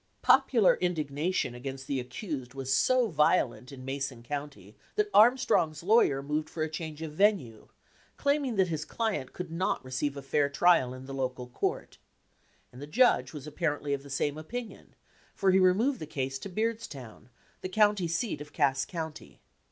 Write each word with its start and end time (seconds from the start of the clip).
Popular 0.23 0.73
in 0.73 0.95
dignation 0.95 1.53
against 1.53 1.85
the 1.85 1.99
accused 1.99 2.55
was 2.55 2.73
so 2.73 3.09
violent 3.09 3.71
in 3.71 3.85
Mason 3.85 4.23
County 4.23 4.75
that 4.95 5.11
Armstrong's 5.13 5.83
lawyer 5.83 6.23
moved 6.23 6.49
for 6.49 6.63
a 6.63 6.69
change 6.71 7.03
of 7.03 7.11
venue, 7.13 7.67
claiming 8.17 8.55
that 8.55 8.69
his 8.69 8.83
client 8.83 9.31
could 9.31 9.51
not 9.51 9.85
receive 9.85 10.17
a 10.17 10.23
fair 10.23 10.49
trial 10.49 10.95
in 10.95 11.05
the 11.05 11.13
local 11.13 11.47
court; 11.49 11.99
and 12.73 12.81
the 12.81 12.87
judge 12.87 13.31
was 13.31 13.45
apparently 13.45 13.93
of 13.93 14.01
the 14.01 14.09
same 14.09 14.39
opinion, 14.39 14.95
for 15.35 15.51
he 15.51 15.59
removed 15.59 15.99
the 15.99 16.07
case 16.07 16.39
to 16.39 16.49
Beardstown, 16.49 17.29
the 17.61 17.69
county 17.69 18.07
seat 18.07 18.41
of 18.41 18.51
Cass 18.53 18.85
County. 18.85 19.39